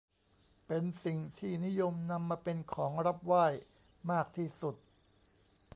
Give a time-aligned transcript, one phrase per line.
[0.65, 3.45] เป็นสิ่งที่นิยมนำมาเป็นของรับไหว้
[4.11, 4.75] มากที่สุด